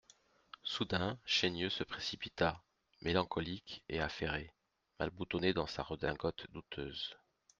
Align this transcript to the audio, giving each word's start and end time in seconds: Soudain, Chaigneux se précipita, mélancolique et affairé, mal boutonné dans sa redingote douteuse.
Soudain, 0.63 1.19
Chaigneux 1.25 1.69
se 1.69 1.83
précipita, 1.83 2.63
mélancolique 3.01 3.83
et 3.87 3.99
affairé, 4.01 4.51
mal 4.99 5.11
boutonné 5.11 5.53
dans 5.53 5.67
sa 5.67 5.83
redingote 5.83 6.47
douteuse. 6.49 7.15